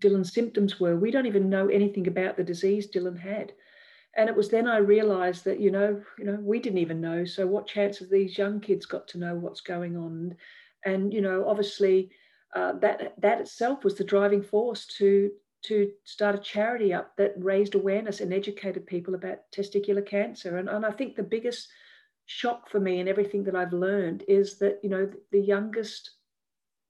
[0.00, 0.96] dylan's symptoms were.
[0.96, 3.52] We don't even know anything about the disease dylan had.
[4.16, 7.24] And it was then i realized that you know you know we didn't even know.
[7.24, 10.36] So what chance have these young kids got to know what's going on?
[10.84, 12.10] And you know obviously
[12.54, 15.30] uh, that that itself was the driving force to
[15.62, 20.58] to start a charity up that raised awareness and educated people about testicular cancer.
[20.58, 21.68] And, and I think the biggest
[22.26, 26.10] shock for me and everything that I've learned is that you know the youngest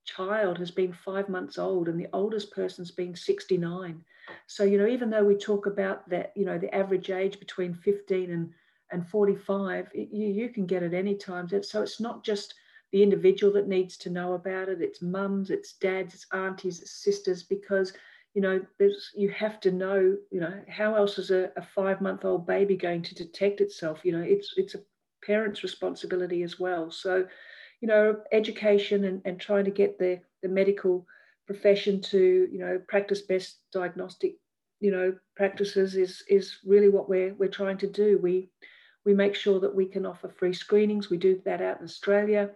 [0.05, 4.03] child has been five months old and the oldest person's been 69
[4.47, 7.73] so you know even though we talk about that you know the average age between
[7.73, 8.51] 15 and
[8.91, 12.55] and 45 you, you can get it any time so it's not just
[12.91, 14.81] the individual that needs to know about it.
[14.81, 17.93] It's mums, it's dads, it's aunties, it's sisters, because
[18.33, 18.61] you know
[19.15, 22.75] you have to know you know how else is a, a five month old baby
[22.77, 24.01] going to detect itself?
[24.03, 24.79] You know it's it's a
[25.25, 26.89] parent's responsibility as well.
[26.91, 27.27] So
[27.81, 31.05] you know education and, and trying to get the the medical
[31.45, 34.35] profession to you know practice best diagnostic
[34.79, 38.17] you know practices is is really what we're we're trying to do.
[38.21, 38.49] We
[39.03, 41.09] we make sure that we can offer free screenings.
[41.09, 42.51] We do that out in australia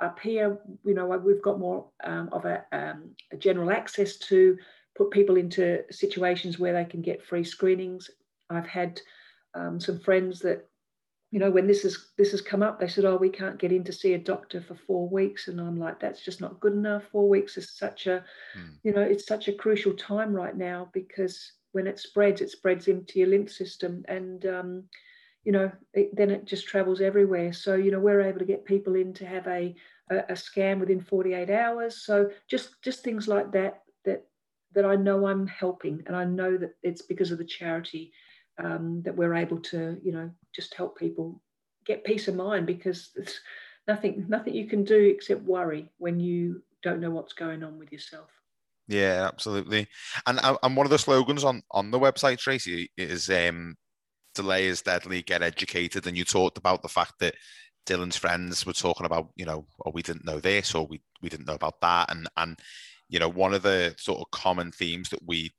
[0.00, 4.56] up here you know we've got more um, of a, um, a, general access to
[4.96, 8.10] put people into situations where they can get free screenings
[8.50, 9.00] i've had
[9.54, 10.70] um, some friends that
[11.30, 13.70] you know, when this is this has come up, they said, "Oh, we can't get
[13.70, 16.72] in to see a doctor for four weeks," and I'm like, "That's just not good
[16.72, 17.04] enough.
[17.12, 18.24] Four weeks is such a,
[18.58, 18.74] mm.
[18.82, 22.88] you know, it's such a crucial time right now because when it spreads, it spreads
[22.88, 24.84] into your lymph system, and um,
[25.44, 27.52] you know, it, then it just travels everywhere.
[27.52, 29.74] So you know, we're able to get people in to have a,
[30.10, 32.02] a a scan within 48 hours.
[32.04, 34.26] So just just things like that that
[34.74, 38.12] that I know I'm helping, and I know that it's because of the charity
[38.62, 41.40] um, that we're able to, you know, just help people
[41.86, 43.40] get peace of mind because there's
[43.88, 47.92] nothing nothing you can do except worry when you don't know what's going on with
[47.92, 48.28] yourself.
[48.88, 49.86] Yeah, absolutely.
[50.26, 53.76] And and one of the slogans on on the website, Tracy, is um,
[54.34, 55.22] "Delay is deadly.
[55.22, 57.34] Get educated." And you talked about the fact that
[57.86, 61.28] Dylan's friends were talking about, you know, oh, we didn't know this, or we we
[61.28, 62.58] didn't know about that, and and
[63.08, 65.50] you know, one of the sort of common themes that we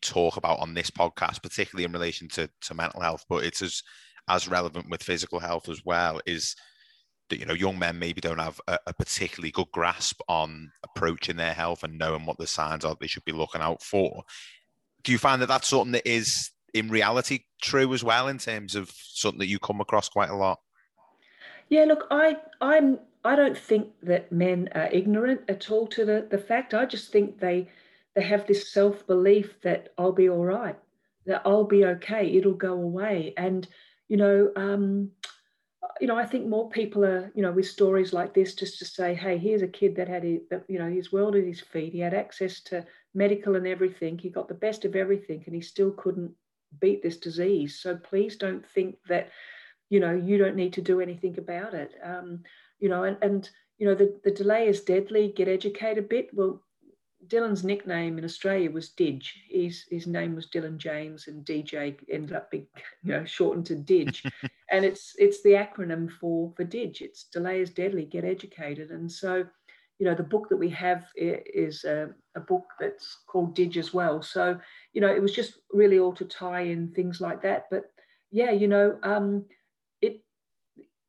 [0.00, 3.82] talk about on this podcast, particularly in relation to, to mental health, but it's as
[4.28, 6.54] as relevant with physical health as well, is
[7.28, 11.36] that you know young men maybe don't have a, a, particularly good grasp on approaching
[11.36, 14.22] their health and knowing what the signs are they should be looking out for.
[15.02, 18.74] Do you find that that's something that is in reality true as well in terms
[18.74, 20.60] of something that you come across quite a lot?
[21.68, 26.26] Yeah, look, I I'm I don't think that men are ignorant at all to the,
[26.30, 26.74] the fact.
[26.74, 27.68] I just think they
[28.14, 30.76] they have this self belief that I'll be all right,
[31.26, 33.34] that I'll be okay, it'll go away.
[33.36, 33.68] And,
[34.08, 35.10] you know, um,
[36.00, 38.84] you know, I think more people are, you know, with stories like this, just to
[38.84, 41.92] say, hey, here's a kid that had, you know, his world at his feet.
[41.92, 44.18] He had access to medical and everything.
[44.18, 46.32] He got the best of everything, and he still couldn't
[46.78, 47.78] beat this disease.
[47.80, 49.30] So please don't think that,
[49.88, 51.92] you know, you don't need to do anything about it.
[52.02, 52.42] Um,
[52.78, 53.48] you know, and, and
[53.78, 55.32] you know, the, the delay is deadly.
[55.34, 56.28] Get educated a bit.
[56.32, 56.62] Well,
[57.26, 59.32] Dylan's nickname in Australia was Didge.
[59.48, 62.66] His, his name was Dylan James, and DJ ended up being
[63.02, 64.30] you know shortened to Didge,
[64.70, 67.02] and it's it's the acronym for for Didge.
[67.02, 68.04] It's delay is deadly.
[68.04, 69.44] Get educated, and so
[69.98, 73.92] you know the book that we have is a, a book that's called Didge as
[73.92, 74.22] well.
[74.22, 74.58] So
[74.92, 77.66] you know it was just really all to tie in things like that.
[77.70, 77.84] But
[78.30, 79.44] yeah, you know um,
[80.00, 80.22] it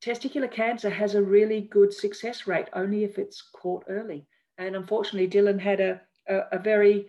[0.04, 4.26] testicular cancer has a really good success rate only if it's caught early.
[4.58, 7.08] And unfortunately, Dylan had a, a, a very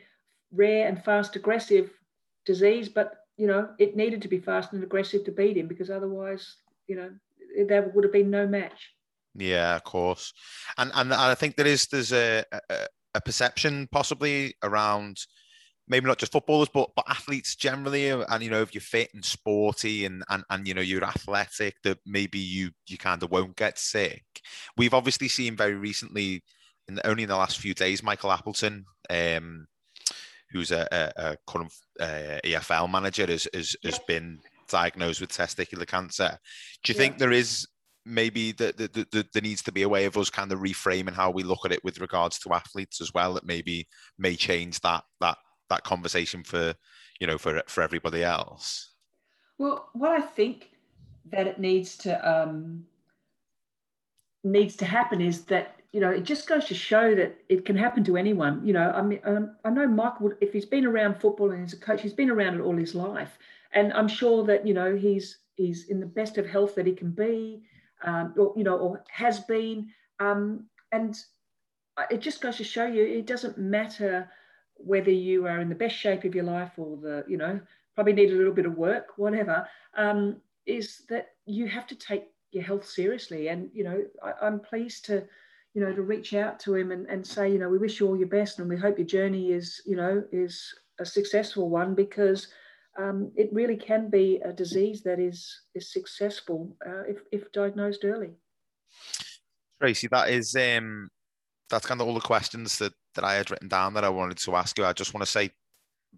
[0.52, 1.90] rare and fast aggressive
[2.46, 5.90] disease, but you know, it needed to be fast and aggressive to beat him because
[5.90, 6.56] otherwise,
[6.86, 7.10] you know,
[7.66, 8.90] there would have been no match.
[9.34, 10.32] Yeah, of course,
[10.76, 15.16] and and I think there is there's a, a, a perception possibly around
[15.92, 19.24] maybe not just footballers but but athletes generally and you know if you're fit and
[19.24, 23.54] sporty and and, and you know you're athletic that maybe you you kind of won't
[23.56, 24.24] get sick
[24.76, 26.42] we've obviously seen very recently
[26.88, 29.66] in the, only in the last few days, Michael Appleton, um,
[30.50, 34.38] who's a, a, a current uh, EFL manager, has, has, has been
[34.68, 36.38] diagnosed with testicular cancer.
[36.82, 37.06] Do you yeah.
[37.06, 37.66] think there is
[38.04, 40.58] maybe that the, the, the, there needs to be a way of us kind of
[40.58, 43.86] reframing how we look at it with regards to athletes as well that maybe
[44.18, 45.38] may change that that
[45.68, 46.74] that conversation for
[47.20, 48.90] you know for for everybody else?
[49.58, 50.70] Well what i think
[51.30, 52.84] that it needs to um
[54.42, 57.76] needs to happen is that you know, it just goes to show that it can
[57.76, 58.66] happen to anyone.
[58.66, 61.62] You know, I mean, um, I know Michael, would if he's been around football and
[61.62, 63.38] he's a coach, he's been around it all his life,
[63.72, 66.94] and I'm sure that you know he's he's in the best of health that he
[66.94, 67.62] can be,
[68.04, 71.18] um, or you know, or has been, um, and
[72.10, 74.30] it just goes to show you it doesn't matter
[74.84, 77.60] whether you are in the best shape of your life or the you know
[77.94, 79.66] probably need a little bit of work, whatever.
[79.96, 84.60] Um, is that you have to take your health seriously, and you know, I, I'm
[84.60, 85.24] pleased to
[85.74, 88.06] you know, to reach out to him and, and say, you know, we wish you
[88.06, 91.94] all your best and we hope your journey is, you know, is a successful one
[91.94, 92.48] because
[92.98, 98.04] um, it really can be a disease that is is successful uh, if, if diagnosed
[98.04, 98.30] early.
[99.80, 101.08] Tracy, that is um,
[101.70, 104.38] that's kind of all the questions that, that I had written down that I wanted
[104.38, 104.84] to ask you.
[104.84, 105.50] I just want to say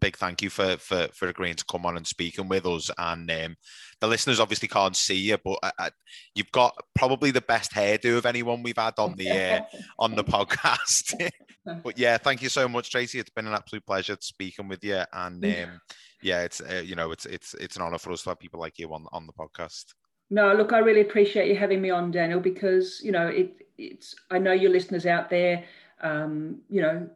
[0.01, 2.91] big thank you for for for agreeing to come on and speaking with us.
[2.99, 3.57] And um,
[4.01, 5.91] the listeners obviously can't see you, but uh, uh
[6.35, 9.61] you've got probably the best hairdo of anyone we've had on the uh,
[9.99, 11.31] on the podcast.
[11.83, 13.19] but yeah, thank you so much, Tracy.
[13.19, 15.03] It's been an absolute pleasure speaking with you.
[15.13, 15.81] And um,
[16.23, 18.61] yeah, it's uh, you know it's it's it's an honor for us to have people
[18.61, 19.95] like you on on the podcast.
[20.31, 23.57] No, look, I really appreciate you having me on, Daniel, because you know it.
[23.77, 25.65] It's I know your listeners out there
[26.03, 27.09] um, you know,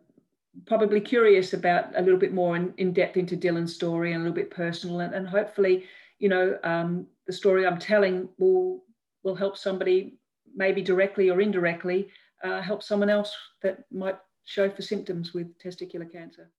[0.66, 4.24] probably curious about a little bit more in, in depth into Dylan's story and a
[4.24, 5.84] little bit personal, and, and hopefully,
[6.18, 8.84] you know, um, the story I'm telling will
[9.22, 10.18] will help somebody,
[10.54, 12.08] maybe directly or indirectly,
[12.42, 16.50] uh, help someone else that might show for symptoms with testicular cancer.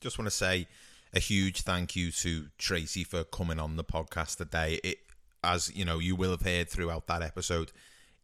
[0.00, 0.66] Just want to say
[1.14, 4.80] a huge thank you to Tracy for coming on the podcast today.
[4.82, 4.98] It,
[5.44, 7.72] as you know, you will have heard throughout that episode,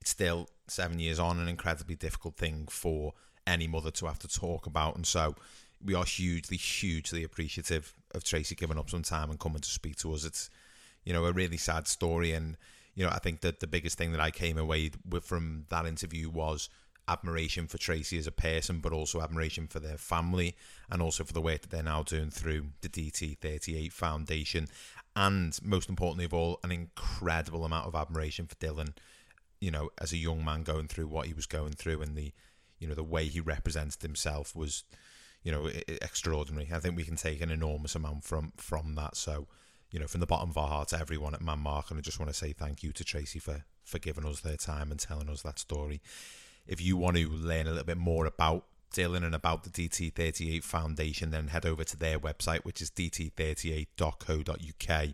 [0.00, 3.14] it's still seven years on, an incredibly difficult thing for
[3.46, 5.34] any mother to have to talk about, and so
[5.84, 9.96] we are hugely, hugely appreciative of Tracy giving up some time and coming to speak
[9.96, 10.24] to us.
[10.24, 10.50] It's
[11.04, 12.56] you know a really sad story, and
[12.94, 15.86] you know I think that the biggest thing that I came away with from that
[15.86, 16.68] interview was
[17.08, 20.54] admiration for Tracy as a person, but also admiration for their family
[20.90, 24.68] and also for the work that they're now doing through the DT38 Foundation.
[25.16, 28.94] And most importantly of all, an incredible amount of admiration for Dylan,
[29.60, 32.32] you know, as a young man going through what he was going through and the,
[32.78, 34.84] you know, the way he represented himself was,
[35.42, 36.68] you know, extraordinary.
[36.72, 39.16] I think we can take an enormous amount from from that.
[39.16, 39.46] So,
[39.90, 42.34] you know, from the bottom of our hearts, everyone at Man Marking just want to
[42.34, 45.58] say thank you to Tracy for for giving us their time and telling us that
[45.58, 46.00] story
[46.68, 50.62] if you want to learn a little bit more about Dylan and about the DT38
[50.62, 55.08] Foundation, then head over to their website, which is dt38.co.uk.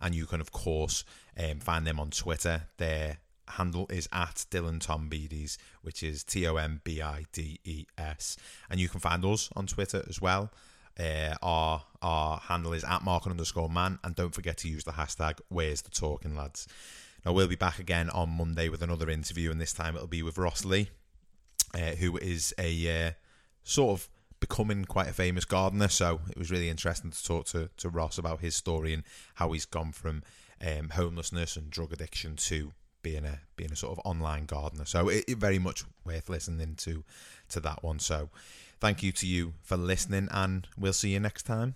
[0.00, 1.04] And you can, of course,
[1.36, 2.68] um, find them on Twitter.
[2.76, 3.18] Their
[3.50, 8.36] handle is at Dylan Tombides, which is T O M B I D E S.
[8.70, 10.50] And you can find us on Twitter as well.
[10.98, 13.98] Uh, our our handle is at Mark underscore man.
[14.02, 16.66] And don't forget to use the hashtag Where's the Talking Lads.
[17.26, 20.22] Now, we'll be back again on Monday with another interview, and this time it'll be
[20.22, 20.88] with Ross Lee
[21.74, 23.10] uh, who is a uh,
[23.62, 24.08] sort of
[24.40, 25.88] becoming quite a famous gardener.
[25.88, 29.02] So it was really interesting to talk to, to Ross about his story and
[29.34, 30.22] how he's gone from
[30.64, 32.72] um, homelessness and drug addiction to
[33.02, 34.84] being a being a sort of online gardener.
[34.84, 37.04] So it, it, very much worth listening to
[37.50, 37.98] to that one.
[37.98, 38.30] So
[38.80, 41.74] thank you to you for listening, and we'll see you next time.